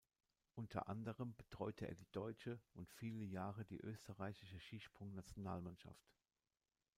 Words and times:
Unter 0.55 0.89
anderem 0.89 1.35
betreute 1.35 1.87
er 1.87 1.93
die 1.93 2.07
deutsche 2.11 2.59
und 2.73 2.89
viele 2.89 3.23
Jahre 3.23 3.65
die 3.65 3.79
österreichische 3.81 4.59
Skisprung-Nationalmannschaft. 4.59 6.09